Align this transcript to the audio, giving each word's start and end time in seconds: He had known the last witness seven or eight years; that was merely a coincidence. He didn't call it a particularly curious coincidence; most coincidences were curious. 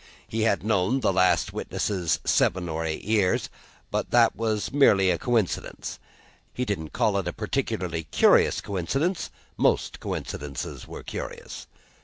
He 0.27 0.41
had 0.41 0.63
known 0.63 1.01
the 1.01 1.13
last 1.13 1.53
witness 1.53 2.19
seven 2.25 2.67
or 2.67 2.83
eight 2.83 3.03
years; 3.03 3.51
that 3.91 4.35
was 4.35 4.73
merely 4.73 5.11
a 5.11 5.19
coincidence. 5.19 5.99
He 6.55 6.65
didn't 6.65 6.91
call 6.91 7.19
it 7.19 7.27
a 7.27 7.33
particularly 7.33 8.05
curious 8.05 8.61
coincidence; 8.61 9.29
most 9.57 9.99
coincidences 9.99 10.87
were 10.87 11.03
curious. 11.03 11.67